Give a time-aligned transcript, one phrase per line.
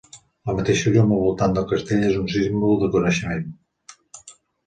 [0.49, 3.47] La mateixa llum al voltant del castell és un símbol del coneixement.